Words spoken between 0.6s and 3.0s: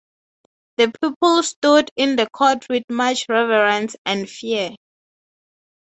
The people stood in the court with